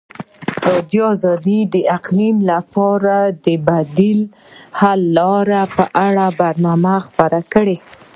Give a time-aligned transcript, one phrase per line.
[0.71, 3.15] ازادي راډیو د اقلیم لپاره
[3.45, 4.21] د بدیل
[4.79, 7.77] حل لارې په اړه برنامه خپاره کړې.